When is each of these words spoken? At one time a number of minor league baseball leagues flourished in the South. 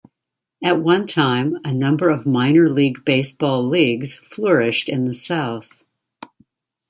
At 0.63 0.79
one 0.81 1.05
time 1.05 1.59
a 1.63 1.71
number 1.71 2.09
of 2.09 2.25
minor 2.25 2.67
league 2.67 3.05
baseball 3.05 3.63
leagues 3.63 4.15
flourished 4.15 4.89
in 4.89 5.05
the 5.05 5.13
South. 5.13 5.83